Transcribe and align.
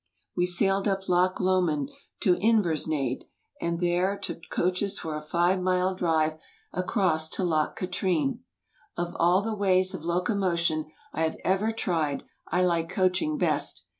We 0.35 0.47
sailed 0.47 0.87
up 0.87 1.07
Loch 1.07 1.39
Lomond 1.39 1.91
to 2.21 2.35
Inversnaid 2.37 3.25
and 3.61 3.79
there 3.79 4.15
,,_,dbyCTOOgk' 4.17 4.21
took 4.23 4.49
coaches 4.49 4.97
for 4.97 5.15
a 5.15 5.21
five 5.21 5.61
mile 5.61 5.93
drive 5.93 6.37
across 6.73 7.29
to 7.29 7.43
Loch 7.43 7.75
Katrine. 7.77 8.39
Of 8.97 9.15
all 9.19 9.43
the 9.43 9.53
ways 9.53 9.93
of 9.93 10.03
locomotion 10.03 10.89
I 11.13 11.21
have 11.21 11.37
ever 11.45 11.71
tried 11.71 12.23
I 12.47 12.63
like 12.63 12.89
coaching 12.89 13.37
best. 13.37 13.83